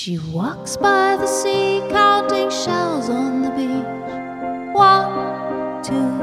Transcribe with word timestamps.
She 0.00 0.16
walks 0.32 0.76
by 0.76 1.16
the 1.16 1.26
sea, 1.26 1.82
counting 1.90 2.50
shells 2.50 3.10
on 3.10 3.42
the 3.42 3.50
beach. 3.50 4.72
One, 4.72 5.82
two, 5.82 6.14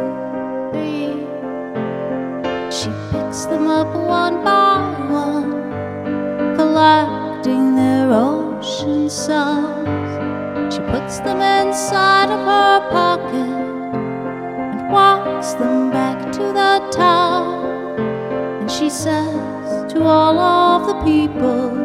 three. 0.72 1.12
She 2.72 2.90
picks 3.12 3.44
them 3.48 3.68
up 3.68 3.94
one 3.94 4.46
by 4.46 4.80
one, 5.12 6.56
collecting 6.56 7.76
their 7.76 8.14
ocean 8.14 9.10
sounds. 9.10 10.74
She 10.74 10.80
puts 10.80 11.20
them 11.20 11.42
inside 11.42 12.32
of 12.32 12.46
her 12.48 12.80
pocket 12.92 13.56
and 14.72 14.90
walks 14.90 15.52
them 15.56 15.92
back 15.92 16.32
to 16.32 16.44
the 16.62 16.80
town. 16.94 18.00
And 18.62 18.72
she 18.72 18.90
says 18.90 19.92
to 19.92 20.02
all 20.02 20.40
of 20.40 20.88
the 20.88 20.96
people, 21.04 21.76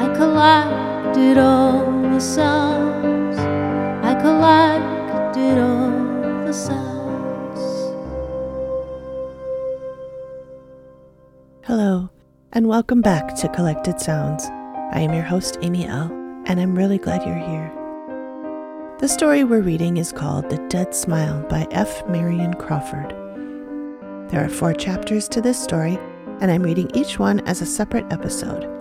I 0.00 0.83
collected 1.14 1.38
all 1.40 2.10
the 2.10 2.18
sounds. 2.18 3.38
I 4.04 4.14
collected 4.20 5.58
all 5.58 6.44
the 6.44 6.52
sounds. 6.52 7.60
Hello, 11.62 12.10
and 12.52 12.66
welcome 12.66 13.00
back 13.00 13.36
to 13.36 13.48
Collected 13.50 14.00
Sounds. 14.00 14.44
I 14.90 14.98
am 15.02 15.14
your 15.14 15.22
host, 15.22 15.56
Amy 15.62 15.86
L., 15.86 16.10
and 16.46 16.58
I'm 16.58 16.74
really 16.74 16.98
glad 16.98 17.24
you're 17.24 17.36
here. 17.36 17.70
The 18.98 19.06
story 19.06 19.44
we're 19.44 19.60
reading 19.60 19.98
is 19.98 20.10
called 20.10 20.50
The 20.50 20.58
Dead 20.68 20.96
Smile 20.96 21.46
by 21.48 21.68
F. 21.70 22.04
Marion 22.08 22.54
Crawford. 22.54 23.10
There 24.30 24.44
are 24.44 24.48
four 24.48 24.72
chapters 24.72 25.28
to 25.28 25.40
this 25.40 25.62
story, 25.62 25.96
and 26.40 26.50
I'm 26.50 26.64
reading 26.64 26.90
each 26.92 27.20
one 27.20 27.38
as 27.46 27.62
a 27.62 27.66
separate 27.66 28.12
episode. 28.12 28.73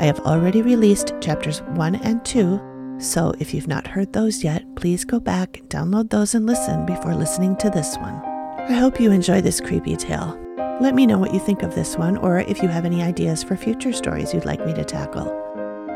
I 0.00 0.04
have 0.04 0.20
already 0.20 0.62
released 0.62 1.12
chapters 1.20 1.60
1 1.60 1.96
and 1.96 2.24
2, 2.24 2.96
so 2.98 3.34
if 3.38 3.52
you've 3.52 3.68
not 3.68 3.86
heard 3.86 4.14
those 4.14 4.42
yet, 4.42 4.64
please 4.74 5.04
go 5.04 5.20
back, 5.20 5.60
download 5.68 6.08
those, 6.08 6.34
and 6.34 6.46
listen 6.46 6.86
before 6.86 7.14
listening 7.14 7.54
to 7.56 7.68
this 7.68 7.98
one. 7.98 8.14
I 8.60 8.72
hope 8.72 8.98
you 8.98 9.12
enjoy 9.12 9.42
this 9.42 9.60
creepy 9.60 9.96
tale. 9.96 10.40
Let 10.80 10.94
me 10.94 11.04
know 11.04 11.18
what 11.18 11.34
you 11.34 11.38
think 11.38 11.62
of 11.62 11.74
this 11.74 11.98
one, 11.98 12.16
or 12.16 12.38
if 12.38 12.62
you 12.62 12.68
have 12.68 12.86
any 12.86 13.02
ideas 13.02 13.42
for 13.42 13.58
future 13.58 13.92
stories 13.92 14.32
you'd 14.32 14.46
like 14.46 14.64
me 14.64 14.72
to 14.72 14.86
tackle. 14.86 15.26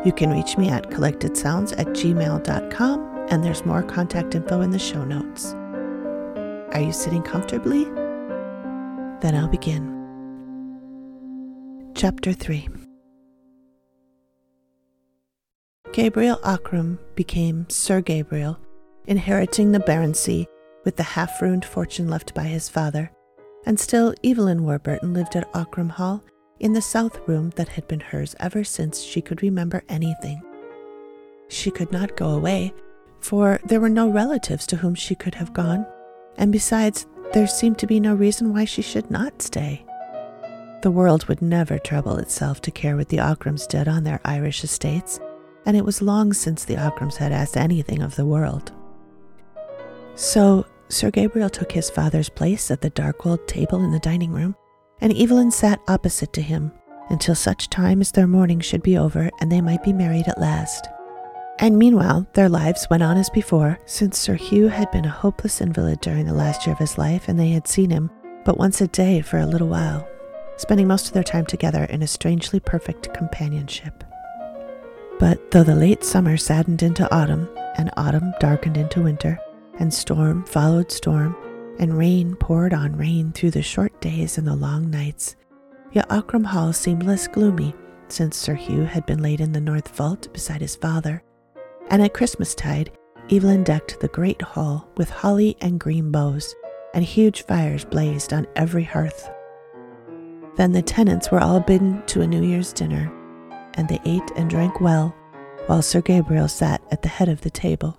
You 0.05 0.13
can 0.13 0.31
reach 0.31 0.59
me 0.59 0.69
at 0.69 0.91
collectedsounds 0.91 1.73
at 1.79 1.87
gmail.com, 1.87 3.27
and 3.31 3.43
there's 3.43 3.65
more 3.65 3.83
contact 3.83 4.35
info 4.35 4.61
in 4.61 4.71
the 4.71 4.79
show 4.79 5.03
notes. 5.03 5.55
Are 6.75 6.83
you 6.83 6.93
sitting 6.93 7.23
comfortably? 7.23 7.85
Then 9.23 9.35
I'll 9.35 9.49
begin. 9.49 9.93
Chapter 11.95 12.35
3 12.35 12.69
Gabriel 15.95 16.39
Ockram 16.39 16.99
became 17.15 17.67
Sir 17.69 18.01
Gabriel, 18.01 18.59
inheriting 19.07 19.71
the 19.71 19.79
baronetcy 19.79 20.45
with 20.85 20.97
the 20.97 21.05
half 21.05 21.41
ruined 21.41 21.65
fortune 21.65 22.09
left 22.09 22.35
by 22.35 22.43
his 22.43 22.69
father, 22.69 23.13
and 23.65 23.79
still 23.79 24.13
Evelyn 24.25 24.65
Warburton 24.65 25.15
lived 25.15 25.37
at 25.37 25.53
Ockram 25.53 25.91
Hall 25.91 26.25
in 26.59 26.73
the 26.73 26.83
south 26.83 27.21
room 27.29 27.51
that 27.51 27.69
had 27.69 27.87
been 27.87 28.01
hers 28.01 28.35
ever 28.41 28.65
since 28.65 29.03
she 29.03 29.21
could 29.21 29.41
remember 29.41 29.85
anything. 29.89 30.43
She 31.47 31.71
could 31.71 31.93
not 31.93 32.17
go 32.17 32.31
away, 32.31 32.75
for 33.21 33.61
there 33.65 33.81
were 33.81 33.89
no 33.89 34.09
relatives 34.09 34.67
to 34.67 34.77
whom 34.77 34.97
she 34.97 35.15
could 35.15 35.37
have 35.37 35.55
gone, 35.55 35.87
and 36.37 36.51
besides, 36.51 37.07
there 37.33 37.47
seemed 37.47 37.79
to 37.79 37.87
be 37.87 38.01
no 38.01 38.17
reason 38.17 38.53
why 38.53 38.65
she 38.65 38.83
should 38.83 39.13
not 39.13 39.41
stay. 39.41 39.87
The 40.83 40.91
world 40.91 41.27
would 41.27 41.41
never 41.41 41.79
trouble 41.79 42.17
itself 42.17 42.61
to 42.63 42.73
care 42.73 42.97
what 42.97 43.11
the 43.11 43.19
Ockrams 43.19 43.69
did 43.69 43.87
on 43.87 44.03
their 44.03 44.21
Irish 44.25 44.65
estates, 44.65 45.21
and 45.67 45.77
it 45.77 45.85
was 45.85 46.03
long 46.03 46.33
since 46.33 46.65
the 46.65 46.77
Ockrams 46.77 47.17
had 47.17 47.33
asked 47.33 47.57
anything 47.57 48.03
of 48.03 48.17
the 48.17 48.27
world. 48.27 48.73
So 50.15 50.67
Sir 50.89 51.11
Gabriel 51.11 51.51
took 51.51 51.73
his 51.73 51.91
father's 51.91 52.29
place 52.29 52.71
at 52.71 52.81
the 52.81 52.91
dark 52.91 53.27
old 53.27 53.47
table 53.49 53.83
in 53.83 53.91
the 53.91 53.99
dining 53.99 54.33
room, 54.33 54.55
and 55.01 55.17
Evelyn 55.17 55.51
sat 55.51 55.81
opposite 55.89 56.33
to 56.35 56.43
him 56.43 56.73
until 57.11 57.35
such 57.35 57.71
time 57.71 58.01
as 58.01 58.13
their 58.13 58.27
mourning 58.27 58.61
should 58.61 58.83
be 58.83 58.97
over 58.97 59.31
and 59.41 59.51
they 59.51 59.61
might 59.61 59.83
be 59.83 59.93
married 59.93 60.29
at 60.29 60.41
last. 60.41 60.89
And 61.59 61.79
meanwhile, 61.79 62.27
their 62.33 62.49
lives 62.49 62.87
went 62.91 63.03
on 63.03 63.17
as 63.17 63.31
before, 63.31 63.79
since 63.87 64.19
Sir 64.19 64.35
Hugh 64.35 64.69
had 64.69 64.91
been 64.91 65.05
a 65.05 65.11
hopeless 65.11 65.61
invalid 65.61 66.01
during 66.01 66.27
the 66.27 66.35
last 66.35 66.67
year 66.67 66.73
of 66.73 66.81
his 66.81 66.99
life, 66.99 67.29
and 67.29 67.39
they 67.39 67.51
had 67.51 67.69
seen 67.69 67.91
him 67.91 68.11
but 68.45 68.59
once 68.59 68.81
a 68.81 68.89
day 68.89 69.21
for 69.21 69.39
a 69.39 69.47
little 69.47 69.69
while, 69.69 70.07
spending 70.57 70.87
most 70.87 71.07
of 71.07 71.13
their 71.15 71.23
time 71.23 71.47
together 71.47 71.85
in 71.85 72.03
a 72.03 72.07
strangely 72.07 72.61
perfect 72.61 73.13
companionship. 73.15 74.05
But 75.19 75.51
though 75.51 75.63
the 75.63 75.75
late 75.75 76.05
summer 76.05 76.37
saddened 76.37 76.83
into 76.83 77.13
autumn, 77.15 77.49
and 77.77 77.91
autumn 77.97 78.35
darkened 78.41 78.77
into 78.77 79.03
winter, 79.03 79.39
and 79.79 79.93
storm 79.93 80.45
followed 80.45 80.91
storm, 80.91 81.37
and 81.79 81.97
rain 81.97 82.37
poured 82.37 82.75
on 82.75 82.97
rain 82.97 83.33
through 83.33 83.53
the 83.53 83.63
short 83.63 84.01
days 84.01 84.39
and 84.39 84.47
the 84.47 84.55
long 84.55 84.91
nights, 84.91 85.37
yet 85.93 86.09
Ockram 86.09 86.45
Hall 86.45 86.73
seemed 86.73 87.05
less 87.05 87.27
gloomy 87.27 87.75
since 88.09 88.37
Sir 88.37 88.55
Hugh 88.55 88.85
had 88.85 89.07
been 89.07 89.23
laid 89.23 89.41
in 89.41 89.53
the 89.53 89.61
north 89.61 89.89
vault 89.97 90.33
beside 90.33 90.61
his 90.61 90.77
father, 90.77 91.23
and 91.91 92.03
at 92.03 92.15
Christmastide, 92.15 92.91
Evelyn 93.31 93.65
decked 93.65 94.01
the 94.01 94.09
great 94.09 94.43
hall 94.43 94.89
with 94.97 95.09
holly 95.11 95.57
and 95.61 95.81
green 95.81 96.11
boughs, 96.11 96.55
and 96.93 97.03
huge 97.03 97.43
fires 97.47 97.85
blazed 97.85 98.33
on 98.33 98.47
every 98.55 98.85
hearth. 98.85 99.31
Then 100.57 100.73
the 100.73 100.83
tenants 100.83 101.31
were 101.31 101.41
all 101.41 101.61
bidden 101.61 102.05
to 102.07 102.21
a 102.21 102.27
New 102.27 102.43
Year's 102.43 102.73
dinner, 102.73 103.13
and 103.75 103.89
they 103.89 104.01
ate 104.05 104.31
and 104.37 104.49
drank 104.51 104.81
well, 104.81 105.15
while 105.67 105.83
Sir 105.83 106.01
Gabriel 106.01 106.49
sat 106.49 106.83
at 106.91 107.03
the 107.03 107.09
head 107.09 107.29
of 107.29 107.41
the 107.41 107.51
table. 107.51 107.99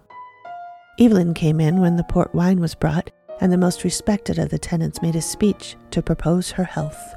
Evelyn 0.99 1.33
came 1.33 1.59
in 1.59 1.81
when 1.81 1.95
the 1.95 2.03
port 2.03 2.33
wine 2.33 2.59
was 2.59 2.75
brought, 2.75 3.11
and 3.41 3.51
the 3.51 3.57
most 3.57 3.83
respected 3.83 4.39
of 4.39 4.49
the 4.49 4.57
tenants 4.57 5.01
made 5.01 5.15
a 5.15 5.21
speech 5.21 5.75
to 5.91 6.01
propose 6.01 6.51
her 6.51 6.63
health. 6.63 7.15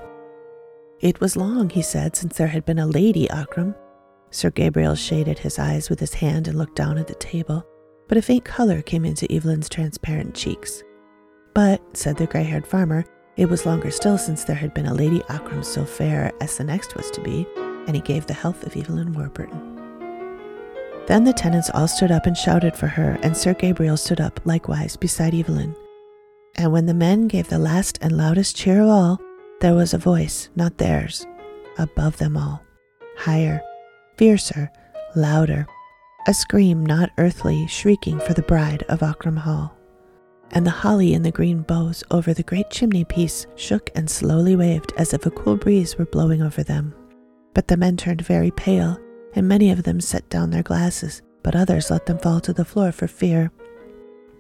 It 1.01 1.21
was 1.21 1.37
long, 1.37 1.71
he 1.71 1.83
said, 1.83 2.17
since 2.17 2.37
there 2.37 2.49
had 2.49 2.65
been 2.65 2.81
a 2.81 2.87
lady 2.87 3.29
Ockram. 3.29 3.75
Sir 4.31 4.51
Gabriel 4.51 4.97
shaded 4.97 5.39
his 5.39 5.59
eyes 5.59 5.89
with 5.89 6.01
his 6.01 6.15
hand 6.15 6.49
and 6.49 6.59
looked 6.59 6.75
down 6.75 6.99
at 6.99 7.07
the 7.07 7.15
table, 7.15 7.65
but 8.09 8.19
a 8.19 8.23
faint 8.23 8.45
color 8.45 8.83
came 8.83 9.05
into 9.05 9.31
Evelyn's 9.33 9.69
transparent 9.69 10.35
cheeks. 10.35 10.83
But, 11.55 11.81
said 11.97 12.17
the 12.17 12.27
gray 12.27 12.43
haired 12.43 12.67
farmer, 12.67 13.05
it 13.37 13.49
was 13.49 13.65
longer 13.65 13.93
still 13.93 14.19
since 14.19 14.43
there 14.43 14.57
had 14.57 14.75
been 14.75 14.87
a 14.87 14.95
lady 14.95 15.21
Ockram 15.29 15.65
so 15.65 15.85
fair 15.85 16.33
as 16.41 16.57
the 16.57 16.65
next 16.65 16.97
was 16.97 17.11
to 17.13 17.21
be, 17.21 17.47
and 17.89 17.97
he 17.97 18.03
gave 18.03 18.27
the 18.27 18.35
health 18.35 18.63
of 18.65 18.77
Evelyn 18.77 19.13
Warburton. 19.13 19.75
Then 21.09 21.25
the 21.25 21.33
tenants 21.33 21.71
all 21.73 21.89
stood 21.89 22.13
up 22.13 22.27
and 22.27 22.37
shouted 22.37 22.77
for 22.77 22.87
her, 22.87 23.19
and 23.23 23.35
Sir 23.35 23.55
Gabriel 23.55 23.97
stood 23.97 24.21
up 24.21 24.39
likewise 24.45 24.95
beside 24.95 25.35
Evelyn. 25.35 25.75
And 26.55 26.71
when 26.71 26.85
the 26.85 26.93
men 26.93 27.29
gave 27.29 27.49
the 27.49 27.59
last 27.59 27.99
and 28.03 28.13
loudest 28.13 28.55
cheer 28.55 28.83
of 28.83 28.89
all, 28.89 29.21
there 29.63 29.75
was 29.75 29.95
a 29.95 29.99
voice, 29.99 30.51
not 30.55 30.77
theirs, 30.77 31.27
above 31.79 32.19
them 32.19 32.37
all, 32.37 32.63
higher, 33.17 33.63
fiercer, 34.19 34.71
louder, 35.17 35.67
a 36.27 36.35
scream 36.35 36.85
not 36.85 37.11
earthly, 37.17 37.67
shrieking 37.69 38.21
for 38.21 38.35
the 38.35 38.43
bride 38.43 38.83
of 38.91 39.01
Ockram 39.01 39.39
Hall. 39.39 39.75
And 40.51 40.67
the 40.67 40.71
holly 40.71 41.15
and 41.15 41.25
the 41.25 41.31
green 41.31 41.63
boughs 41.63 42.05
over 42.11 42.35
the 42.35 42.43
great 42.43 42.69
chimney 42.69 43.05
piece 43.05 43.47
shook 43.57 43.91
and 43.95 44.11
slowly 44.11 44.57
waved 44.57 44.93
as 44.99 45.15
if 45.15 45.25
a 45.25 45.31
cool 45.31 45.57
breeze 45.57 45.97
were 45.97 46.05
blowing 46.05 46.43
over 46.43 46.63
them. 46.63 46.95
But 47.59 47.67
the 47.67 47.77
men 47.77 47.97
turned 47.97 48.23
very 48.23 48.53
pale, 48.53 49.01
and 49.35 49.49
many 49.49 49.73
of 49.73 49.83
them 49.83 50.01
set 50.01 50.29
down 50.29 50.51
their 50.51 50.63
glasses, 50.63 51.23
but 51.43 51.57
others 51.57 51.91
let 51.91 52.07
them 52.07 52.19
fall 52.19 52.39
to 52.43 52.53
the 52.53 52.65
floor 52.65 52.93
for 52.93 53.09
fear. 53.09 53.51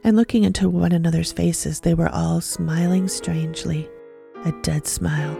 And 0.04 0.16
looking 0.16 0.44
into 0.44 0.70
one 0.70 0.92
another's 0.92 1.32
faces, 1.32 1.80
they 1.80 1.94
were 1.94 2.10
all 2.10 2.40
smiling 2.40 3.08
strangely, 3.08 3.90
a 4.44 4.52
dead 4.62 4.86
smile, 4.86 5.36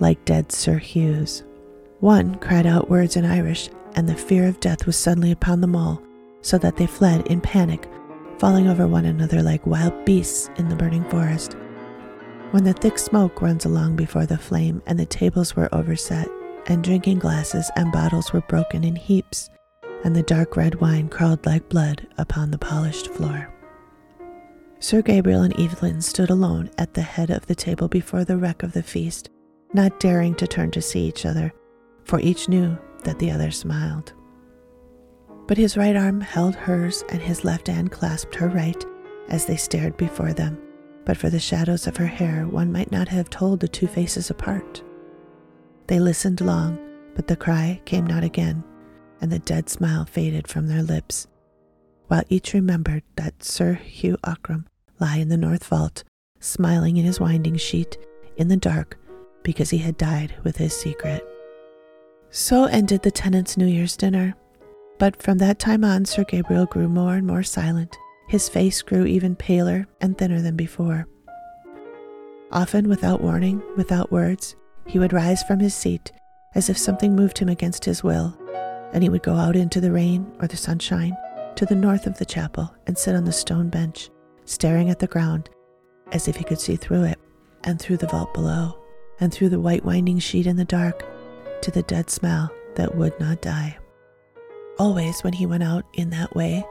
like 0.00 0.24
dead 0.24 0.50
Sir 0.50 0.76
Hugh's. 0.76 1.44
One 2.00 2.34
cried 2.34 2.66
out 2.66 2.90
words 2.90 3.14
in 3.14 3.24
Irish, 3.24 3.70
and 3.94 4.08
the 4.08 4.16
fear 4.16 4.48
of 4.48 4.58
death 4.58 4.84
was 4.84 4.96
suddenly 4.96 5.30
upon 5.30 5.60
them 5.60 5.76
all, 5.76 6.02
so 6.40 6.58
that 6.58 6.74
they 6.76 6.88
fled 6.88 7.28
in 7.28 7.40
panic, 7.40 7.88
falling 8.40 8.66
over 8.66 8.88
one 8.88 9.04
another 9.04 9.40
like 9.40 9.68
wild 9.68 10.04
beasts 10.04 10.50
in 10.56 10.68
the 10.68 10.74
burning 10.74 11.08
forest. 11.10 11.54
When 12.50 12.64
the 12.64 12.72
thick 12.72 12.98
smoke 12.98 13.40
runs 13.40 13.64
along 13.64 13.94
before 13.94 14.26
the 14.26 14.36
flame, 14.36 14.82
and 14.84 14.98
the 14.98 15.06
tables 15.06 15.54
were 15.54 15.72
overset, 15.72 16.28
and 16.66 16.82
drinking 16.82 17.18
glasses 17.18 17.70
and 17.76 17.92
bottles 17.92 18.32
were 18.32 18.40
broken 18.42 18.84
in 18.84 18.96
heaps, 18.96 19.50
and 20.04 20.14
the 20.14 20.22
dark 20.22 20.56
red 20.56 20.80
wine 20.80 21.08
crawled 21.08 21.44
like 21.46 21.68
blood 21.68 22.06
upon 22.18 22.50
the 22.50 22.58
polished 22.58 23.08
floor. 23.08 23.52
Sir 24.80 25.00
Gabriel 25.00 25.42
and 25.42 25.58
Evelyn 25.58 26.02
stood 26.02 26.30
alone 26.30 26.70
at 26.76 26.94
the 26.94 27.02
head 27.02 27.30
of 27.30 27.46
the 27.46 27.54
table 27.54 27.88
before 27.88 28.24
the 28.24 28.36
wreck 28.36 28.62
of 28.62 28.72
the 28.72 28.82
feast, 28.82 29.30
not 29.72 29.98
daring 29.98 30.34
to 30.34 30.46
turn 30.46 30.70
to 30.72 30.82
see 30.82 31.06
each 31.06 31.24
other, 31.24 31.52
for 32.04 32.20
each 32.20 32.48
knew 32.48 32.76
that 33.02 33.18
the 33.18 33.30
other 33.30 33.50
smiled. 33.50 34.12
But 35.46 35.58
his 35.58 35.76
right 35.76 35.96
arm 35.96 36.20
held 36.20 36.54
hers, 36.54 37.02
and 37.10 37.20
his 37.20 37.44
left 37.44 37.68
hand 37.68 37.92
clasped 37.92 38.34
her 38.34 38.48
right 38.48 38.84
as 39.28 39.46
they 39.46 39.56
stared 39.56 39.96
before 39.96 40.32
them. 40.32 40.58
But 41.04 41.16
for 41.16 41.30
the 41.30 41.40
shadows 41.40 41.86
of 41.86 41.96
her 41.96 42.06
hair, 42.06 42.46
one 42.46 42.72
might 42.72 42.92
not 42.92 43.08
have 43.08 43.28
told 43.28 43.60
the 43.60 43.68
two 43.68 43.86
faces 43.86 44.30
apart. 44.30 44.82
They 45.86 46.00
listened 46.00 46.40
long, 46.40 46.78
but 47.14 47.26
the 47.26 47.36
cry 47.36 47.80
came 47.84 48.06
not 48.06 48.24
again, 48.24 48.64
and 49.20 49.30
the 49.30 49.38
dead 49.38 49.68
smile 49.68 50.04
faded 50.04 50.48
from 50.48 50.66
their 50.66 50.82
lips, 50.82 51.26
while 52.08 52.22
each 52.28 52.54
remembered 52.54 53.02
that 53.16 53.42
Sir 53.42 53.74
Hugh 53.74 54.16
Ockram 54.24 54.66
lay 55.00 55.20
in 55.20 55.28
the 55.28 55.36
north 55.36 55.64
vault, 55.64 56.04
smiling 56.40 56.96
in 56.96 57.04
his 57.04 57.20
winding 57.20 57.56
sheet 57.56 57.98
in 58.36 58.48
the 58.48 58.56
dark 58.56 58.98
because 59.42 59.70
he 59.70 59.78
had 59.78 59.96
died 59.96 60.34
with 60.42 60.56
his 60.56 60.74
secret. 60.74 61.24
So 62.30 62.64
ended 62.64 63.02
the 63.02 63.10
tenants' 63.10 63.56
New 63.56 63.66
Year's 63.66 63.96
dinner. 63.96 64.34
But 64.98 65.22
from 65.22 65.38
that 65.38 65.58
time 65.58 65.84
on, 65.84 66.04
Sir 66.04 66.24
Gabriel 66.24 66.66
grew 66.66 66.88
more 66.88 67.14
and 67.14 67.26
more 67.26 67.42
silent. 67.42 67.96
His 68.28 68.48
face 68.48 68.80
grew 68.82 69.06
even 69.06 69.36
paler 69.36 69.86
and 70.00 70.16
thinner 70.16 70.40
than 70.40 70.56
before. 70.56 71.06
Often, 72.50 72.88
without 72.88 73.20
warning, 73.20 73.62
without 73.76 74.10
words, 74.10 74.56
he 74.86 74.98
would 74.98 75.12
rise 75.12 75.42
from 75.42 75.60
his 75.60 75.74
seat 75.74 76.12
as 76.54 76.68
if 76.68 76.78
something 76.78 77.14
moved 77.14 77.38
him 77.38 77.48
against 77.48 77.84
his 77.84 78.04
will, 78.04 78.36
and 78.92 79.02
he 79.02 79.08
would 79.08 79.22
go 79.22 79.34
out 79.34 79.56
into 79.56 79.80
the 79.80 79.90
rain 79.90 80.30
or 80.40 80.46
the 80.46 80.56
sunshine 80.56 81.16
to 81.56 81.66
the 81.66 81.74
north 81.74 82.06
of 82.06 82.18
the 82.18 82.24
chapel 82.24 82.72
and 82.86 82.96
sit 82.96 83.14
on 83.14 83.24
the 83.24 83.32
stone 83.32 83.68
bench, 83.68 84.10
staring 84.44 84.90
at 84.90 84.98
the 84.98 85.06
ground 85.06 85.50
as 86.12 86.28
if 86.28 86.36
he 86.36 86.44
could 86.44 86.60
see 86.60 86.76
through 86.76 87.02
it 87.04 87.18
and 87.64 87.80
through 87.80 87.96
the 87.96 88.06
vault 88.06 88.32
below 88.34 88.78
and 89.20 89.32
through 89.32 89.48
the 89.48 89.60
white 89.60 89.84
winding 89.84 90.18
sheet 90.18 90.46
in 90.46 90.56
the 90.56 90.64
dark 90.64 91.04
to 91.62 91.70
the 91.70 91.82
dead 91.82 92.10
smell 92.10 92.50
that 92.76 92.94
would 92.94 93.18
not 93.18 93.40
die. 93.42 93.76
Always, 94.78 95.22
when 95.22 95.32
he 95.32 95.46
went 95.46 95.62
out 95.62 95.84
in 95.94 96.10
that 96.10 96.34
way, 96.34 96.64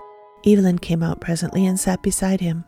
Evelyn 0.46 0.78
came 0.78 1.02
out 1.02 1.22
presently 1.22 1.66
and 1.66 1.80
sat 1.80 2.04
beside 2.04 2.42
him. 2.42 2.66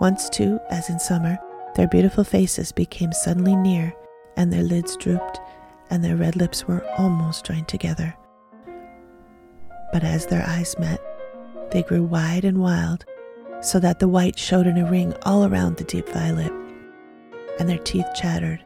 Once, 0.00 0.28
too, 0.28 0.58
as 0.68 0.90
in 0.90 0.98
summer, 0.98 1.38
their 1.76 1.88
beautiful 1.88 2.24
faces 2.24 2.72
became 2.72 3.12
suddenly 3.12 3.56
near, 3.56 3.94
and 4.36 4.52
their 4.52 4.62
lids 4.62 4.96
drooped, 4.96 5.40
and 5.90 6.02
their 6.02 6.16
red 6.16 6.36
lips 6.36 6.66
were 6.66 6.84
almost 6.98 7.44
joined 7.44 7.68
together. 7.68 8.16
But 9.92 10.04
as 10.04 10.26
their 10.26 10.44
eyes 10.46 10.76
met, 10.78 11.00
they 11.70 11.82
grew 11.82 12.02
wide 12.02 12.44
and 12.44 12.58
wild, 12.58 13.04
so 13.60 13.78
that 13.80 13.98
the 13.98 14.08
white 14.08 14.38
showed 14.38 14.66
in 14.66 14.78
a 14.78 14.90
ring 14.90 15.14
all 15.22 15.44
around 15.44 15.76
the 15.76 15.84
deep 15.84 16.08
violet 16.08 16.52
and 17.58 17.68
their 17.68 17.78
teeth 17.78 18.06
chattered, 18.14 18.64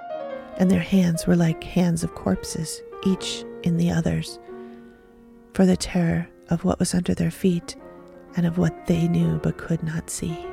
and 0.56 0.70
their 0.70 0.80
hands 0.80 1.26
were 1.26 1.36
like 1.36 1.62
hands 1.62 2.02
of 2.02 2.14
corpses, 2.14 2.82
each 3.06 3.44
in 3.62 3.76
the 3.76 3.90
other's, 3.90 4.38
for 5.54 5.66
the 5.66 5.76
terror 5.76 6.28
of 6.50 6.64
what 6.64 6.78
was 6.78 6.94
under 6.94 7.14
their 7.14 7.30
feet 7.30 7.76
and 8.36 8.46
of 8.46 8.58
what 8.58 8.86
they 8.86 9.08
knew 9.08 9.38
but 9.42 9.58
could 9.58 9.82
not 9.82 10.10
see. 10.10 10.46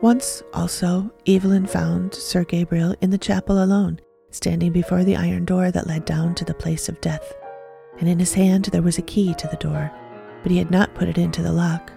Once, 0.00 0.42
also, 0.54 1.10
Evelyn 1.26 1.66
found 1.66 2.14
Sir 2.14 2.42
Gabriel 2.44 2.94
in 3.02 3.10
the 3.10 3.18
chapel 3.18 3.62
alone, 3.62 4.00
standing 4.30 4.72
before 4.72 5.04
the 5.04 5.16
iron 5.16 5.44
door 5.44 5.70
that 5.70 5.86
led 5.86 6.06
down 6.06 6.34
to 6.36 6.44
the 6.44 6.54
place 6.54 6.88
of 6.88 7.00
death, 7.02 7.34
and 7.98 8.08
in 8.08 8.18
his 8.18 8.32
hand 8.32 8.64
there 8.66 8.80
was 8.80 8.96
a 8.96 9.02
key 9.02 9.34
to 9.34 9.46
the 9.48 9.58
door, 9.58 9.92
but 10.42 10.50
he 10.50 10.56
had 10.56 10.70
not 10.70 10.94
put 10.94 11.08
it 11.08 11.18
into 11.18 11.42
the 11.42 11.52
lock. 11.52 11.92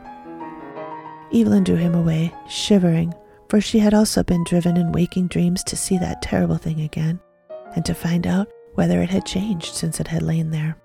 Evelyn 1.34 1.64
drew 1.64 1.78
him 1.78 1.96
away, 1.96 2.34
shivering, 2.50 3.14
for 3.48 3.62
she 3.62 3.80
had 3.80 3.94
also 3.94 4.22
been 4.22 4.44
driven 4.44 4.76
in 4.76 4.92
waking 4.92 5.28
dreams 5.28 5.64
to 5.64 5.78
see 5.78 5.98
that 5.98 6.22
terrible 6.22 6.58
thing 6.58 6.82
again, 6.82 7.22
and 7.74 7.86
to 7.86 7.94
find 7.94 8.28
out 8.28 8.50
whether 8.74 9.02
it 9.02 9.10
had 9.10 9.26
changed 9.26 9.76
since 9.76 10.02
it 10.02 10.10
had 10.10 10.22
lain 10.22 10.52
there. 10.52 10.76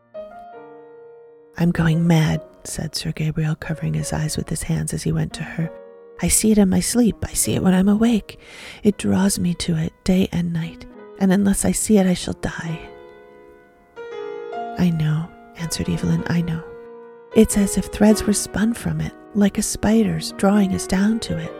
I'm 1.56 1.72
going 1.72 2.06
mad, 2.06 2.40
said 2.62 2.94
Sir 2.94 3.10
Gabriel, 3.10 3.56
covering 3.56 3.94
his 3.94 4.12
eyes 4.12 4.36
with 4.36 4.48
his 4.48 4.62
hands 4.62 4.94
as 4.94 5.02
he 5.02 5.10
went 5.10 5.32
to 5.32 5.42
her. 5.42 5.68
I 6.20 6.28
see 6.28 6.50
it 6.50 6.58
in 6.58 6.68
my 6.68 6.80
sleep, 6.80 7.16
I 7.22 7.32
see 7.32 7.54
it 7.54 7.62
when 7.62 7.74
I'm 7.74 7.88
awake. 7.88 8.40
It 8.82 8.98
draws 8.98 9.38
me 9.38 9.54
to 9.54 9.76
it 9.76 9.92
day 10.04 10.28
and 10.32 10.52
night, 10.52 10.84
and 11.20 11.32
unless 11.32 11.64
I 11.64 11.72
see 11.72 11.98
it, 11.98 12.06
I 12.06 12.14
shall 12.14 12.34
die. 12.34 12.80
I 14.78 14.90
know, 14.90 15.30
answered 15.56 15.88
Evelyn, 15.88 16.24
I 16.26 16.40
know. 16.40 16.62
It's 17.34 17.56
as 17.56 17.76
if 17.78 17.86
threads 17.86 18.24
were 18.24 18.32
spun 18.32 18.74
from 18.74 19.00
it, 19.00 19.12
like 19.34 19.58
a 19.58 19.62
spider's 19.62 20.32
drawing 20.32 20.74
us 20.74 20.86
down 20.86 21.20
to 21.20 21.38
it. 21.38 21.52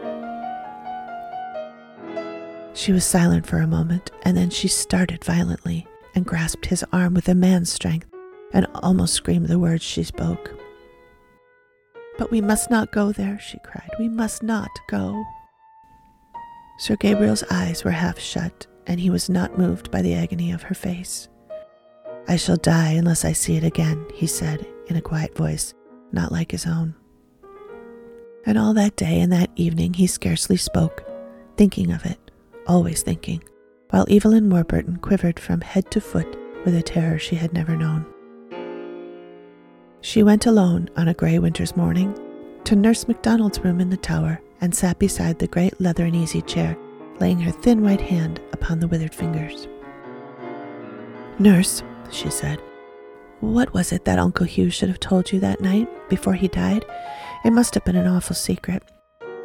She 2.75 2.91
was 2.91 3.05
silent 3.05 3.45
for 3.45 3.59
a 3.59 3.67
moment, 3.67 4.11
and 4.23 4.35
then 4.35 4.49
she 4.49 4.67
started 4.67 5.23
violently 5.23 5.87
and 6.15 6.25
grasped 6.25 6.65
his 6.65 6.83
arm 6.91 7.13
with 7.13 7.29
a 7.29 7.35
man's 7.35 7.71
strength 7.71 8.07
and 8.51 8.67
almost 8.75 9.13
screamed 9.13 9.47
the 9.47 9.59
words 9.59 9.83
she 9.83 10.03
spoke. 10.03 10.58
But 12.19 12.31
we 12.31 12.41
must 12.41 12.69
not 12.69 12.91
go 12.91 13.13
there, 13.13 13.39
she 13.39 13.59
cried. 13.59 13.89
We 13.97 14.09
must 14.09 14.43
not 14.43 14.69
go. 14.89 15.23
Sir 16.77 16.97
Gabriel's 16.97 17.45
eyes 17.49 17.85
were 17.85 17.91
half 17.91 18.19
shut, 18.19 18.67
and 18.85 18.99
he 18.99 19.09
was 19.09 19.29
not 19.29 19.57
moved 19.57 19.89
by 19.89 20.01
the 20.01 20.13
agony 20.13 20.51
of 20.51 20.63
her 20.63 20.75
face. 20.75 21.29
I 22.27 22.35
shall 22.35 22.57
die 22.57 22.91
unless 22.91 23.23
I 23.23 23.31
see 23.31 23.55
it 23.55 23.63
again, 23.63 24.05
he 24.13 24.27
said 24.27 24.67
in 24.87 24.97
a 24.97 25.01
quiet 25.01 25.35
voice, 25.35 25.73
not 26.11 26.31
like 26.31 26.51
his 26.51 26.65
own. 26.65 26.93
And 28.45 28.57
all 28.57 28.73
that 28.73 28.97
day 28.97 29.21
and 29.21 29.31
that 29.31 29.51
evening 29.55 29.93
he 29.93 30.05
scarcely 30.05 30.57
spoke, 30.57 31.05
thinking 31.55 31.89
of 31.89 32.05
it, 32.05 32.19
always 32.67 33.01
thinking, 33.01 33.41
while 33.91 34.05
Evelyn 34.09 34.49
Warburton 34.49 34.97
quivered 34.97 35.39
from 35.39 35.61
head 35.61 35.89
to 35.91 36.01
foot 36.01 36.37
with 36.65 36.75
a 36.75 36.81
terror 36.81 37.17
she 37.17 37.35
had 37.35 37.53
never 37.53 37.77
known. 37.77 38.05
She 40.01 40.23
went 40.23 40.45
alone 40.45 40.89
on 40.95 41.07
a 41.07 41.13
grey 41.13 41.39
winter's 41.39 41.75
morning 41.75 42.17
to 42.63 42.75
Nurse 42.75 43.07
MacDonald's 43.07 43.59
room 43.59 43.81
in 43.81 43.89
the 43.89 43.97
tower 43.97 44.41
and 44.61 44.73
sat 44.73 44.99
beside 44.99 45.39
the 45.39 45.47
great 45.47 45.79
leathern 45.81 46.15
easy 46.15 46.41
chair, 46.41 46.77
laying 47.19 47.39
her 47.39 47.51
thin 47.51 47.81
white 47.81 48.01
hand 48.01 48.39
upon 48.53 48.79
the 48.79 48.87
withered 48.87 49.13
fingers. 49.13 49.67
Nurse, 51.37 51.83
she 52.11 52.29
said, 52.29 52.61
what 53.41 53.73
was 53.73 53.93
it 53.93 54.03
that 54.03 54.19
Uncle 54.19 54.45
Hugh 54.45 54.69
should 54.69 54.89
have 54.89 54.99
told 54.99 55.31
you 55.31 55.39
that 55.39 55.61
night 55.61 55.87
before 56.09 56.33
he 56.33 56.49
died? 56.49 56.85
It 57.45 57.51
must 57.51 57.73
have 57.73 57.85
been 57.85 57.95
an 57.95 58.07
awful 58.07 58.35
secret. 58.35 58.83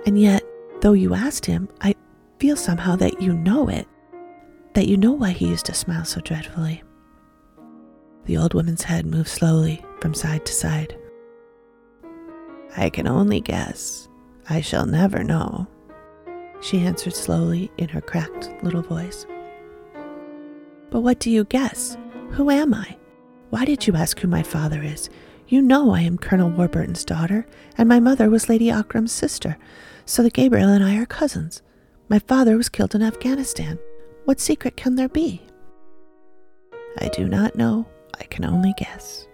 And 0.05 0.21
yet, 0.21 0.43
though 0.81 0.95
you 0.95 1.15
asked 1.15 1.47
him, 1.47 1.69
I 1.81 1.95
feel 2.41 2.57
somehow 2.57 2.97
that 2.97 3.23
you 3.23 3.35
know 3.35 3.69
it, 3.69 3.87
that 4.75 4.89
you 4.89 4.97
know 4.97 5.13
why 5.13 5.31
he 5.31 5.47
used 5.47 5.67
to 5.67 5.75
smile 5.75 6.05
so 6.05 6.21
dreadfully. 6.21 6.83
The 8.27 8.39
old 8.39 8.55
woman's 8.55 8.83
head 8.83 9.07
moved 9.07 9.29
slowly 9.29 9.85
from 10.01 10.15
side 10.15 10.47
to 10.47 10.53
side. 10.53 10.97
I 12.77 12.91
can 12.91 13.07
only 13.07 13.41
guess. 13.41 14.09
I 14.49 14.61
shall 14.61 14.87
never 14.87 15.23
know, 15.23 15.69
she 16.61 16.81
answered 16.81 17.15
slowly 17.15 17.71
in 17.77 17.89
her 17.91 18.01
cracked 18.01 18.51
little 18.63 18.83
voice. 18.83 19.27
But 20.91 21.01
what 21.01 21.19
do 21.19 21.31
you 21.31 21.45
guess? 21.45 21.97
Who 22.31 22.51
am 22.51 22.73
I? 22.73 22.97
Why 23.51 23.65
did 23.65 23.87
you 23.87 23.95
ask 23.95 24.19
who 24.19 24.29
my 24.29 24.43
father 24.43 24.83
is? 24.83 25.11
You 25.47 25.61
know 25.61 25.91
I 25.91 26.01
am 26.01 26.17
Colonel 26.17 26.51
Warburton's 26.51 27.05
daughter, 27.05 27.47
and 27.77 27.89
my 27.89 28.01
mother 28.01 28.31
was 28.31 28.49
Lady 28.49 28.71
Ockram's 28.71 29.13
sister, 29.13 29.59
so 30.07 30.23
that 30.23 30.33
Gabriel 30.33 30.71
and 30.71 30.83
I 30.83 30.97
are 30.97 31.07
cousins. 31.07 31.63
My 32.09 32.19
father 32.19 32.57
was 32.57 32.71
killed 32.71 32.95
in 32.95 33.03
Afghanistan. 33.03 33.79
What 34.25 34.41
secret 34.41 34.77
can 34.77 34.95
there 34.95 35.09
be? 35.09 35.43
I 36.99 37.09
do 37.09 37.29
not 37.29 37.57
know. 37.57 37.87
I 38.21 38.25
can 38.25 38.45
only 38.45 38.75
guess. 38.77 39.27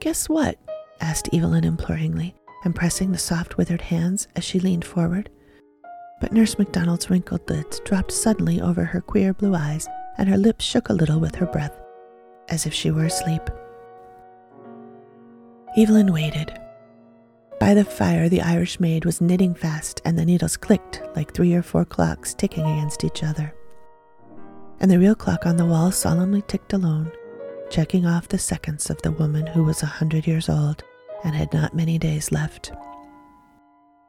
Guess 0.00 0.28
what? 0.28 0.58
asked 1.00 1.28
Evelyn 1.32 1.64
imploringly, 1.64 2.34
and 2.64 2.74
pressing 2.74 3.12
the 3.12 3.18
soft 3.18 3.56
withered 3.56 3.80
hands 3.80 4.28
as 4.36 4.44
she 4.44 4.60
leaned 4.60 4.84
forward. 4.84 5.30
But 6.20 6.32
Nurse 6.32 6.58
MacDonald's 6.58 7.08
wrinkled 7.10 7.48
lids 7.48 7.80
dropped 7.84 8.12
suddenly 8.12 8.60
over 8.60 8.84
her 8.84 9.00
queer 9.00 9.32
blue 9.32 9.54
eyes, 9.54 9.86
and 10.16 10.28
her 10.28 10.36
lips 10.36 10.64
shook 10.64 10.88
a 10.88 10.94
little 10.94 11.20
with 11.20 11.36
her 11.36 11.46
breath, 11.46 11.78
as 12.48 12.66
if 12.66 12.74
she 12.74 12.90
were 12.90 13.04
asleep. 13.04 13.42
Evelyn 15.76 16.12
waited, 16.12 16.58
by 17.58 17.74
the 17.74 17.84
fire, 17.84 18.28
the 18.28 18.40
Irish 18.40 18.78
maid 18.78 19.04
was 19.04 19.20
knitting 19.20 19.52
fast, 19.52 20.00
and 20.04 20.16
the 20.16 20.24
needles 20.24 20.56
clicked 20.56 21.02
like 21.16 21.34
three 21.34 21.54
or 21.54 21.62
four 21.62 21.84
clocks 21.84 22.32
ticking 22.32 22.64
against 22.64 23.02
each 23.02 23.24
other. 23.24 23.52
And 24.80 24.90
the 24.90 24.98
real 24.98 25.14
clock 25.14 25.46
on 25.46 25.56
the 25.56 25.66
wall 25.66 25.90
solemnly 25.90 26.42
ticked 26.42 26.72
alone, 26.72 27.10
checking 27.70 28.06
off 28.06 28.28
the 28.28 28.38
seconds 28.38 28.90
of 28.90 29.02
the 29.02 29.12
woman 29.12 29.46
who 29.46 29.64
was 29.64 29.82
a 29.82 29.86
hundred 29.86 30.26
years 30.26 30.48
old 30.48 30.84
and 31.24 31.34
had 31.34 31.52
not 31.52 31.74
many 31.74 31.98
days 31.98 32.30
left. 32.30 32.72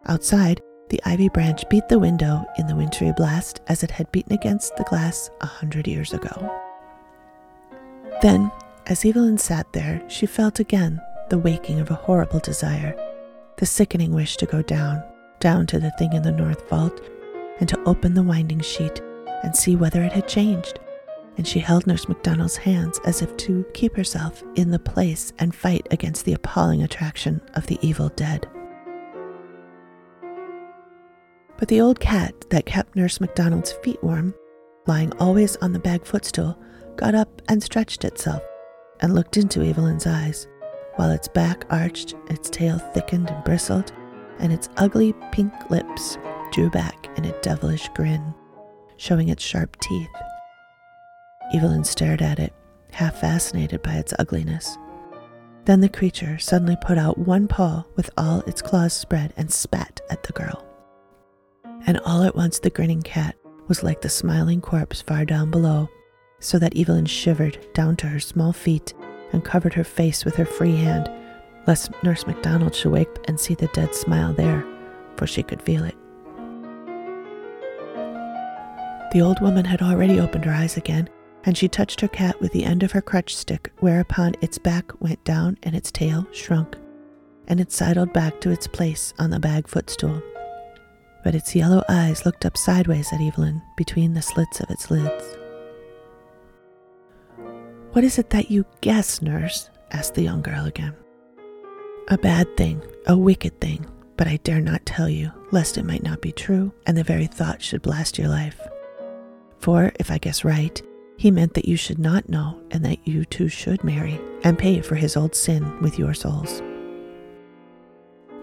Outside, 0.06 0.62
the 0.90 1.02
ivy 1.06 1.30
branch 1.30 1.68
beat 1.70 1.88
the 1.88 2.00
window 2.00 2.46
in 2.58 2.68
the 2.68 2.76
wintry 2.76 3.12
blast 3.16 3.62
as 3.68 3.84
it 3.84 3.92
had 3.92 4.12
beaten 4.12 4.34
against 4.34 4.76
the 4.76 4.84
glass 4.84 5.30
a 5.42 5.46
hundred 5.46 5.88
years 5.88 6.14
ago. 6.14 6.52
Then, 8.22 8.52
as 8.88 9.06
Evelyn 9.06 9.38
sat 9.38 9.72
there, 9.74 10.04
she 10.08 10.26
felt 10.26 10.60
again 10.60 11.00
the 11.30 11.38
waking 11.38 11.80
of 11.80 11.92
a 11.92 11.96
horrible 11.96 12.40
desire 12.40 12.96
the 13.58 13.66
sickening 13.66 14.14
wish 14.14 14.38
to 14.38 14.46
go 14.46 14.62
down, 14.62 15.04
down 15.42 15.68
to 15.68 15.80
the 15.80 15.92
thing 15.92 16.14
in 16.14 16.22
the 16.22 16.32
north 16.32 16.68
vault, 16.70 17.02
and 17.60 17.68
to 17.68 17.84
open 17.84 18.14
the 18.14 18.24
winding 18.24 18.62
sheet 18.62 19.02
and 19.44 19.56
see 19.56 19.76
whether 19.76 20.04
it 20.04 20.14
had 20.14 20.28
changed. 20.28 20.80
And 21.38 21.48
she 21.48 21.60
held 21.60 21.88
Nurse 21.88 22.08
MacDonald's 22.10 22.58
hands 22.58 23.00
as 23.06 23.22
if 23.22 23.36
to 23.38 23.66
keep 23.74 23.96
herself 23.96 24.44
in 24.56 24.72
the 24.72 24.80
place 24.80 25.32
and 25.40 25.56
fight 25.56 25.88
against 25.92 26.26
the 26.26 26.34
appalling 26.34 26.84
attraction 26.84 27.42
of 27.54 27.68
the 27.68 27.80
evil 27.82 28.10
dead. 28.10 28.48
But 31.58 31.68
the 31.68 31.82
old 31.82 32.00
cat 32.00 32.34
that 32.50 32.66
kept 32.66 32.96
Nurse 32.96 33.22
MacDonald's 33.22 33.72
feet 33.84 34.04
warm 34.04 34.34
lying 34.90 35.14
always 35.20 35.56
on 35.58 35.72
the 35.72 35.80
bag 35.80 36.04
footstool, 36.04 36.58
got 36.96 37.14
up 37.16 37.42
and 37.48 37.62
stretched 37.62 38.04
itself 38.04 38.44
and 39.02 39.14
looked 39.14 39.38
into 39.38 39.62
Evelyn's 39.62 40.08
eyes, 40.08 40.48
while 40.96 41.12
its 41.12 41.28
back 41.28 41.64
arched, 41.70 42.16
its 42.30 42.50
tail 42.50 42.80
thickened 42.80 43.30
and 43.30 43.44
bristled, 43.44 43.94
and 44.40 44.52
its 44.52 44.68
ugly 44.78 45.14
pink 45.32 45.54
lips 45.70 46.18
drew 46.52 46.70
back 46.72 47.08
in 47.18 47.26
a 47.26 47.42
devilish 47.42 47.88
grin, 47.94 48.34
showing 49.00 49.30
its 49.30 49.44
sharp 49.44 49.80
teeth. 49.80 50.10
Evelyn 51.54 51.84
stared 51.84 52.22
at 52.22 52.38
it, 52.38 52.54
half 52.92 53.22
fascinated 53.22 53.82
by 53.82 53.94
its 53.94 54.14
ugliness. 54.20 54.78
Then 55.66 55.82
the 55.82 55.90
creature 55.90 56.38
suddenly 56.38 56.78
put 56.82 56.98
out 56.98 57.18
one 57.18 57.48
paw 57.48 57.86
with 57.96 58.10
all 58.18 58.42
its 58.42 58.62
claws 58.62 58.94
spread 58.94 59.34
and 59.38 59.52
spat 59.52 60.02
at 60.10 60.24
the 60.24 60.34
girl. 60.34 60.66
And 61.88 62.00
all 62.00 62.24
at 62.24 62.36
once 62.36 62.60
the 62.60 62.70
grinning 62.70 63.02
cat 63.02 63.36
was 63.68 63.84
like 63.84 64.02
the 64.02 64.10
smiling 64.10 64.62
corpse 64.62 65.02
far 65.02 65.26
down 65.26 65.50
below, 65.50 65.90
so 66.40 66.60
that 66.60 66.78
Evelyn 66.78 67.06
shivered 67.06 67.58
down 67.74 67.96
to 67.98 68.08
her 68.08 68.20
small 68.20 68.52
feet 68.52 68.94
and 69.32 69.46
covered 69.46 69.74
her 69.74 69.84
face 69.84 70.26
with 70.26 70.36
her 70.36 70.46
free 70.46 70.76
hand, 70.76 71.10
lest 71.68 71.92
Nurse 72.04 72.26
MacDonald 72.26 72.76
should 72.76 72.92
wake 72.92 73.10
and 73.28 73.40
see 73.40 73.54
the 73.54 73.68
dead 73.68 73.94
smile 73.94 74.34
there, 74.34 74.66
for 75.18 75.28
she 75.28 75.44
could 75.44 75.62
feel 75.62 75.84
it. 75.84 75.99
The 79.12 79.22
old 79.22 79.42
woman 79.42 79.66
had 79.66 79.82
already 79.82 80.20
opened 80.20 80.46
her 80.46 80.54
eyes 80.54 80.78
again, 80.78 81.10
and 81.44 81.58
she 81.58 81.68
touched 81.68 82.02
her 82.02 82.08
cat 82.08 82.40
with 82.40 82.52
the 82.52 82.64
end 82.64 82.84
of 82.84 82.92
her 82.92 83.02
crutch 83.02 83.36
stick, 83.36 83.72
whereupon 83.80 84.36
its 84.42 84.60
back 84.60 84.92
went 85.02 85.24
down 85.24 85.58
and 85.64 85.76
its 85.76 85.92
tail 85.92 86.28
shrunk, 86.32 86.78
and 87.48 87.60
it 87.60 87.72
sidled 87.72 88.14
back 88.14 88.40
to 88.42 88.52
its 88.52 88.68
place 88.68 89.14
on 89.18 89.32
the 89.32 89.40
bag 89.40 89.68
footstool. 89.68 90.22
But 91.24 91.34
its 91.34 91.56
yellow 91.56 91.84
eyes 91.90 92.24
looked 92.26 92.46
up 92.46 92.56
sideways 92.56 93.12
at 93.12 93.20
Evelyn 93.20 93.62
between 93.78 94.14
the 94.14 94.22
slits 94.22 94.60
of 94.60 94.70
its 94.70 94.92
lids. 94.92 95.38
What 97.94 98.04
is 98.04 98.20
it 98.20 98.30
that 98.30 98.52
you 98.52 98.66
guess, 98.82 99.22
nurse? 99.22 99.72
asked 99.92 100.14
the 100.14 100.22
young 100.22 100.44
girl 100.44 100.66
again. 100.66 100.94
A 102.10 102.18
bad 102.18 102.56
thing, 102.56 102.82
a 103.08 103.18
wicked 103.18 103.60
thing, 103.60 103.88
but 104.18 104.28
I 104.28 104.38
dare 104.38 104.62
not 104.62 104.86
tell 104.86 105.10
you, 105.10 105.32
lest 105.52 105.80
it 105.80 105.86
might 105.86 106.04
not 106.04 106.22
be 106.22 106.32
true, 106.32 106.72
and 106.86 106.96
the 106.96 107.04
very 107.04 107.26
thought 107.26 107.64
should 107.64 107.82
blast 107.82 108.20
your 108.20 108.28
life. 108.28 108.60
For, 109.60 109.92
if 110.00 110.10
I 110.10 110.18
guess 110.18 110.44
right, 110.44 110.82
he 111.18 111.32
meant 111.32 111.54
that 111.54 111.68
you 111.68 111.76
should 111.76 112.00
not 112.00 112.30
know, 112.30 112.62
and 112.72 112.84
that 112.86 113.06
you 113.06 113.26
too 113.26 113.50
should 113.50 113.84
marry, 113.84 114.20
and 114.44 114.58
pay 114.58 114.82
for 114.82 114.96
his 114.96 115.18
old 115.18 115.36
sin 115.36 115.80
with 115.82 116.00
your 116.00 116.14
souls. 116.14 116.64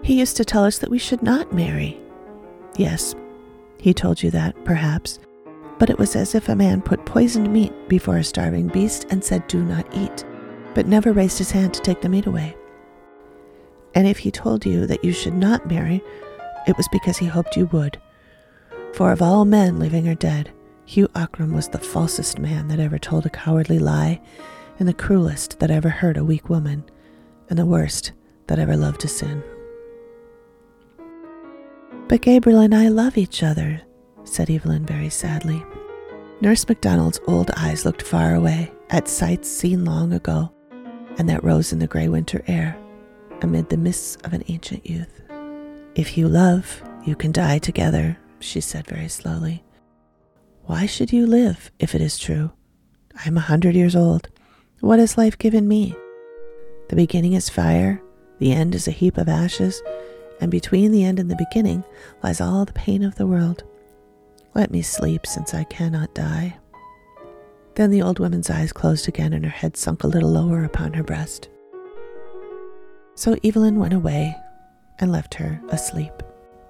He 0.03 0.19
used 0.19 0.37
to 0.37 0.45
tell 0.45 0.63
us 0.63 0.77
that 0.77 0.91
we 0.91 0.99
should 0.99 1.23
not 1.23 1.53
marry. 1.53 1.99
Yes, 2.77 3.15
he 3.79 3.93
told 3.93 4.21
you 4.21 4.29
that, 4.31 4.63
perhaps, 4.63 5.19
but 5.79 5.89
it 5.89 5.97
was 5.97 6.15
as 6.15 6.35
if 6.35 6.49
a 6.49 6.55
man 6.55 6.81
put 6.81 7.05
poisoned 7.05 7.51
meat 7.51 7.73
before 7.87 8.17
a 8.17 8.23
starving 8.23 8.67
beast 8.67 9.07
and 9.09 9.23
said, 9.23 9.47
Do 9.47 9.63
not 9.63 9.87
eat, 9.95 10.23
but 10.75 10.87
never 10.87 11.13
raised 11.13 11.39
his 11.39 11.51
hand 11.51 11.73
to 11.73 11.81
take 11.81 12.01
the 12.01 12.09
meat 12.09 12.27
away. 12.27 12.55
And 13.95 14.07
if 14.07 14.19
he 14.19 14.29
told 14.29 14.65
you 14.65 14.85
that 14.85 15.03
you 15.03 15.11
should 15.11 15.33
not 15.33 15.67
marry, 15.67 16.03
it 16.67 16.77
was 16.77 16.87
because 16.91 17.17
he 17.17 17.25
hoped 17.25 17.57
you 17.57 17.65
would. 17.67 17.99
For 18.93 19.11
of 19.11 19.21
all 19.21 19.45
men, 19.45 19.79
living 19.79 20.07
or 20.07 20.15
dead, 20.15 20.51
Hugh 20.87 21.09
Ockram 21.09 21.53
was 21.53 21.67
the 21.67 21.77
falsest 21.77 22.39
man 22.39 22.69
that 22.69 22.79
ever 22.79 22.97
told 22.97 23.25
a 23.25 23.29
cowardly 23.29 23.77
lie, 23.77 24.21
and 24.79 24.87
the 24.87 24.93
cruelest 24.93 25.59
that 25.59 25.69
ever 25.69 25.89
hurt 25.89 26.17
a 26.17 26.23
weak 26.23 26.49
woman, 26.49 26.83
and 27.49 27.59
the 27.59 27.65
worst 27.65 28.13
that 28.47 28.57
ever 28.57 28.77
loved 28.77 29.01
to 29.01 29.07
sin. 29.07 29.43
But 32.07 32.21
Gabriel 32.21 32.61
and 32.61 32.73
I 32.73 32.87
love 32.87 33.17
each 33.17 33.43
other, 33.43 33.81
said 34.23 34.49
Evelyn 34.49 34.85
very 34.85 35.09
sadly. 35.09 35.63
Nurse 36.39 36.65
MacDonald's 36.67 37.19
old 37.27 37.51
eyes 37.57 37.83
looked 37.83 38.01
far 38.01 38.33
away 38.33 38.71
at 38.89 39.09
sights 39.09 39.49
seen 39.49 39.83
long 39.83 40.13
ago 40.13 40.53
and 41.17 41.27
that 41.27 41.43
rose 41.43 41.73
in 41.73 41.79
the 41.79 41.87
gray 41.87 42.07
winter 42.07 42.43
air 42.47 42.77
amid 43.41 43.69
the 43.69 43.77
mists 43.77 44.15
of 44.23 44.33
an 44.33 44.43
ancient 44.47 44.87
youth. 44.89 45.21
If 45.95 46.17
you 46.17 46.27
love, 46.29 46.81
you 47.03 47.15
can 47.15 47.31
die 47.31 47.57
together, 47.57 48.17
she 48.39 48.61
said 48.61 48.87
very 48.87 49.09
slowly. 49.09 49.63
Why 50.67 50.85
should 50.85 51.13
you 51.13 51.25
live 51.25 51.71
if 51.79 51.95
it 51.95 52.01
is 52.01 52.19
true? 52.19 52.51
I 53.15 53.25
am 53.25 53.37
a 53.37 53.41
hundred 53.41 53.73
years 53.73 53.95
old. 53.95 54.27
What 54.81 54.99
has 54.99 55.17
life 55.17 55.37
given 55.37 55.65
me? 55.65 55.95
The 56.89 56.97
beginning 56.97 57.33
is 57.33 57.47
fire, 57.47 58.01
the 58.39 58.51
end 58.51 58.75
is 58.75 58.85
a 58.85 58.91
heap 58.91 59.17
of 59.17 59.29
ashes, 59.29 59.81
and 60.41 60.51
between 60.51 60.91
the 60.91 61.05
end 61.05 61.19
and 61.19 61.31
the 61.31 61.37
beginning 61.37 61.85
lies 62.21 62.41
all 62.41 62.65
the 62.65 62.73
pain 62.73 63.01
of 63.01 63.15
the 63.15 63.25
world. 63.25 63.63
Let 64.55 64.69
me 64.69 64.81
sleep, 64.81 65.25
since 65.25 65.53
I 65.53 65.63
cannot 65.63 66.13
die. 66.13 66.57
Then 67.75 67.89
the 67.89 68.01
old 68.01 68.19
woman's 68.19 68.49
eyes 68.49 68.73
closed 68.73 69.07
again 69.07 69.31
and 69.31 69.45
her 69.45 69.49
head 69.49 69.77
sunk 69.77 70.03
a 70.03 70.07
little 70.07 70.31
lower 70.31 70.65
upon 70.65 70.91
her 70.95 71.03
breast. 71.03 71.47
So 73.15 73.37
Evelyn 73.41 73.79
went 73.79 73.93
away 73.93 74.35
and 74.99 75.13
left 75.13 75.33
her 75.35 75.61
asleep, 75.69 76.11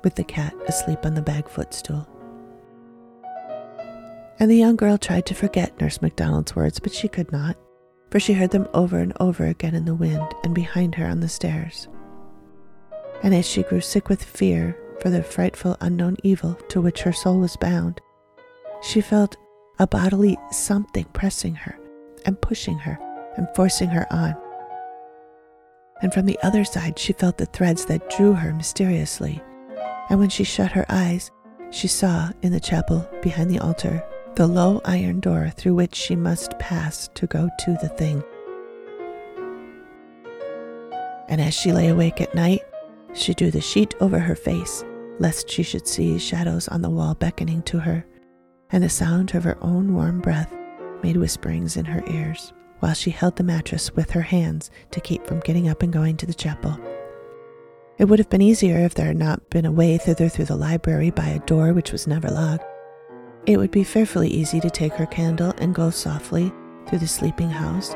with 0.04 0.14
the 0.14 0.24
cat 0.24 0.54
asleep 0.68 1.04
on 1.04 1.16
the 1.16 1.22
bag 1.24 1.50
footstool. 1.50 2.08
And 4.40 4.52
the 4.52 4.56
young 4.56 4.76
girl 4.76 4.98
tried 4.98 5.26
to 5.28 5.34
forget 5.34 5.80
Nurse 5.82 6.02
MacDonald's 6.02 6.56
words, 6.56 6.80
but 6.80 6.94
she 6.94 7.08
could 7.08 7.32
not, 7.32 7.58
for 8.12 8.20
she 8.20 8.34
heard 8.34 8.52
them 8.52 8.68
over 8.74 9.00
and 9.00 9.14
over 9.20 9.46
again 9.46 9.74
in 9.74 9.86
the 9.86 9.96
wind 9.96 10.28
and 10.44 10.54
behind 10.54 10.96
her 10.96 11.08
on 11.08 11.22
the 11.22 11.30
stairs. 11.30 11.88
And 13.24 13.34
as 13.34 13.48
she 13.48 13.64
grew 13.64 13.82
sick 13.82 14.10
with 14.10 14.24
fear 14.24 14.78
for 15.02 15.10
the 15.10 15.24
frightful 15.24 15.76
unknown 15.82 16.18
evil 16.24 16.54
to 16.70 16.82
which 16.82 17.02
her 17.02 17.14
soul 17.14 17.40
was 17.40 17.58
bound, 17.58 18.00
she 18.84 19.02
felt 19.02 19.36
a 19.80 19.88
bodily 19.88 20.38
something 20.52 21.06
pressing 21.14 21.56
her 21.56 21.78
and 22.26 22.40
pushing 22.40 22.78
her 22.78 23.00
and 23.38 23.48
forcing 23.56 23.90
her 23.90 24.06
on. 24.14 24.36
And 26.04 26.14
from 26.14 26.28
the 26.28 26.38
other 26.44 26.64
side, 26.64 27.00
she 27.00 27.14
felt 27.14 27.40
the 27.40 27.48
threads 27.48 27.86
that 27.86 28.08
drew 28.12 28.34
her 28.34 28.54
mysteriously. 28.54 29.42
And 30.12 30.20
when 30.20 30.30
she 30.30 30.44
shut 30.44 30.72
her 30.74 30.86
eyes, 30.90 31.32
she 31.72 31.88
saw 31.88 32.30
in 32.44 32.52
the 32.52 32.60
chapel 32.60 33.10
behind 33.24 33.50
the 33.50 33.60
altar 33.60 34.04
the 34.38 34.46
low 34.46 34.80
iron 34.86 35.20
door 35.20 35.52
through 35.58 35.74
which 35.74 35.96
she 35.96 36.16
must 36.16 36.60
pass 36.60 37.10
to 37.16 37.26
go 37.26 37.50
to 37.58 37.72
the 37.82 37.90
thing. 37.90 38.24
And 41.28 41.42
as 41.42 41.56
she 41.56 41.74
lay 41.74 41.88
awake 41.88 42.22
at 42.22 42.36
night, 42.36 42.62
she 43.16 43.34
drew 43.34 43.50
the 43.50 43.62
sheet 43.62 43.96
over 44.00 44.20
her 44.20 44.36
face, 44.36 44.86
lest 45.18 45.50
she 45.50 45.64
should 45.64 45.88
see 45.88 46.20
shadows 46.20 46.68
on 46.68 46.84
the 46.84 46.90
wall 46.90 47.16
beckoning 47.16 47.64
to 47.64 47.80
her, 47.80 48.06
and 48.70 48.84
the 48.84 48.90
sound 48.90 49.34
of 49.34 49.44
her 49.44 49.58
own 49.60 49.96
warm 49.96 50.22
breath 50.22 50.54
made 51.02 51.18
whisperings 51.18 51.76
in 51.76 51.86
her 51.86 52.04
ears, 52.08 52.54
while 52.80 52.94
she 52.94 53.10
held 53.10 53.38
the 53.38 53.44
mattress 53.44 53.96
with 53.96 54.12
her 54.12 54.22
hands 54.22 54.70
to 54.92 55.02
keep 55.02 55.26
from 55.26 55.40
getting 55.40 55.68
up 55.68 55.82
and 55.82 55.92
going 55.92 56.16
to 56.16 56.28
the 56.28 56.34
chapel. 56.34 56.80
It 57.98 58.06
would 58.06 58.20
have 58.20 58.30
been 58.30 58.44
easier 58.44 58.78
if 58.78 58.94
there 58.94 59.08
had 59.08 59.18
not 59.18 59.50
been 59.50 59.66
a 59.66 59.72
way 59.72 59.98
thither 59.98 60.30
through 60.30 60.46
the 60.46 60.56
library 60.56 61.10
by 61.10 61.30
a 61.30 61.40
door 61.40 61.74
which 61.74 61.92
was 61.92 62.06
never 62.06 62.30
locked. 62.30 62.64
It 63.48 63.56
would 63.56 63.72
be 63.72 63.86
fearfully 63.86 64.28
easy 64.28 64.60
to 64.60 64.70
take 64.70 64.92
her 64.96 65.06
candle 65.06 65.54
and 65.60 65.74
go 65.74 65.90
softly 65.90 66.52
through 66.86 67.00
the 67.00 67.08
sleeping 67.08 67.50
house, 67.50 67.96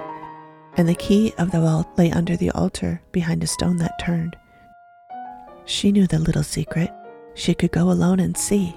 and 0.77 0.87
the 0.87 0.95
key 0.95 1.33
of 1.37 1.51
the 1.51 1.59
vault 1.59 1.89
lay 1.97 2.09
under 2.09 2.37
the 2.37 2.51
altar 2.51 3.01
behind 3.11 3.43
a 3.43 3.47
stone 3.47 3.75
that 3.77 3.99
turned. 3.99 4.37
She 5.65 5.91
knew 5.91 6.07
the 6.07 6.19
little 6.19 6.43
secret. 6.43 6.89
She 7.33 7.53
could 7.53 7.73
go 7.73 7.91
alone 7.91 8.21
and 8.21 8.37
see. 8.37 8.73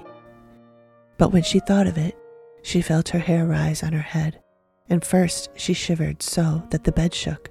But 1.17 1.31
when 1.31 1.43
she 1.43 1.59
thought 1.61 1.87
of 1.87 1.97
it, 1.97 2.17
she 2.61 2.81
felt 2.81 3.09
her 3.09 3.19
hair 3.19 3.45
rise 3.45 3.81
on 3.81 3.93
her 3.93 3.99
head, 3.99 4.41
and 4.89 5.03
first 5.03 5.51
she 5.55 5.73
shivered 5.73 6.21
so 6.21 6.61
that 6.71 6.83
the 6.83 6.91
bed 6.91 7.13
shook, 7.13 7.49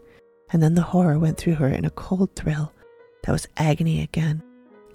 and 0.52 0.62
then 0.62 0.74
the 0.74 0.82
horror 0.82 1.18
went 1.18 1.38
through 1.38 1.54
her 1.54 1.68
in 1.68 1.86
a 1.86 1.90
cold 1.90 2.36
thrill 2.36 2.74
that 3.22 3.32
was 3.32 3.48
agony 3.56 4.02
again, 4.02 4.42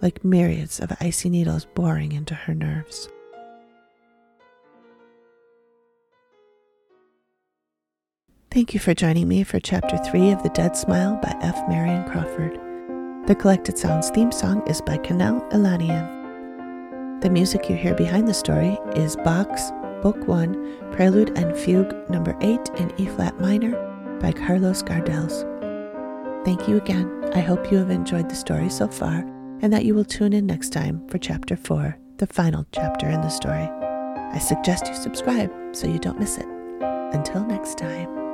like 0.04 0.24
myriads 0.24 0.80
of 0.80 0.96
icy 1.02 1.32
needles 1.32 1.66
boring 1.74 2.12
into 2.12 2.36
her 2.36 2.54
nerves. 2.54 3.10
Thank 8.52 8.74
you 8.74 8.80
for 8.80 8.96
joining 8.96 9.28
me 9.28 9.44
for 9.44 9.60
Chapter 9.60 9.96
3 9.98 10.32
of 10.32 10.42
The 10.42 10.50
Dead 10.50 10.76
Smile 10.76 11.20
by 11.22 11.36
F. 11.40 11.56
Marion 11.70 12.04
Crawford. 12.10 12.60
The 13.28 13.36
Collected 13.36 13.78
Sounds 13.78 14.10
theme 14.10 14.32
song 14.32 14.68
is 14.68 14.82
by 14.82 14.98
Kanel 14.98 15.48
Elanian. 15.52 17.22
The 17.22 17.30
music 17.30 17.70
you 17.70 17.76
hear 17.76 17.94
behind 17.94 18.28
the 18.28 18.34
story 18.34 18.76
is 18.96 19.16
Bach's 19.18 19.72
Book 20.02 20.28
1, 20.28 20.94
Prelude 20.94 21.38
and 21.38 21.56
Fugue 21.56 21.94
number 22.10 22.36
8 22.42 22.60
in 22.78 22.92
E 23.00 23.06
flat 23.06 23.40
minor 23.40 23.78
by 24.20 24.32
Carlos 24.32 24.82
Gardels. 24.82 25.46
Thank 26.44 26.68
you 26.68 26.78
again. 26.78 27.30
I 27.36 27.42
hope 27.42 27.72
you 27.72 27.78
have 27.78 27.92
enjoyed 27.92 28.30
the 28.30 28.36
story 28.36 28.70
so 28.70 28.88
far 28.88 29.28
and 29.62 29.72
that 29.72 29.86
you 29.86 29.94
will 29.94 30.06
tune 30.06 30.34
in 30.34 30.48
next 30.48 30.74
time 30.74 31.08
for 31.08 31.20
Chapter 31.20 31.56
4, 31.56 31.96
the 32.18 32.26
final 32.26 32.66
chapter 32.72 33.08
in 33.10 33.22
the 33.22 33.30
story. 33.30 33.70
I 34.34 34.40
suggest 34.40 34.88
you 34.88 34.96
subscribe 34.96 35.54
so 35.72 35.86
you 35.86 36.00
don't 36.00 36.20
miss 36.20 36.40
it. 36.40 36.48
Until 37.14 37.46
next 37.46 37.78
time. 37.78 38.29